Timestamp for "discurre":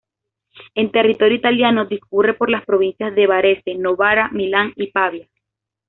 1.85-2.33